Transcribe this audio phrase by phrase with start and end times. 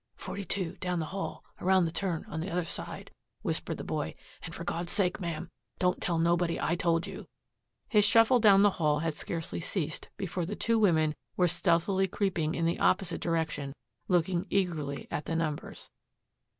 [0.15, 3.11] "Forty two down the hall, around the turn, on the other side,"
[3.43, 4.15] whispered the boy.
[4.41, 7.27] "And for God's sake, ma'am, don't tell nobody I told you."
[7.87, 12.55] His shuffle down the hall had scarcely ceased before the two women were stealthily creeping
[12.55, 13.75] in the opposite direction,
[14.07, 15.91] looking eagerly at the numbers.